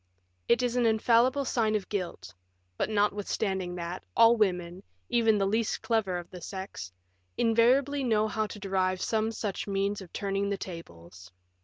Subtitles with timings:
[0.47, 2.33] It is an infallible sign of guilt;
[2.75, 6.91] but notwithstanding that, all women, even the least clever of the sex,
[7.37, 11.31] invariably know how to derive some such means of turning the tables.